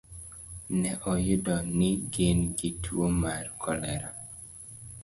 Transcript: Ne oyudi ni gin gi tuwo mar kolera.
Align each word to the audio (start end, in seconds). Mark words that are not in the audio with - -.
Ne 0.81 0.91
oyudi 1.11 1.57
ni 1.77 1.89
gin 2.13 2.39
gi 2.57 2.69
tuwo 2.81 3.07
mar 3.21 3.43
kolera. 3.61 4.09